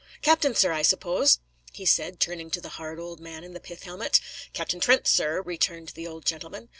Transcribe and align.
"Captain, 0.23 0.55
sir, 0.55 0.71
I 0.71 0.81
suppose?" 0.81 1.37
he 1.73 1.85
said, 1.85 2.19
turning 2.19 2.49
to 2.49 2.59
the 2.59 2.69
hard 2.79 2.99
old 2.99 3.19
man 3.19 3.43
in 3.43 3.53
the 3.53 3.59
pith 3.59 3.83
helmet. 3.83 4.19
"Captain 4.51 4.79
Trent, 4.79 5.05
sir," 5.07 5.43
returned 5.43 5.89
the 5.89 6.07
old 6.07 6.25
gentleman. 6.25 6.69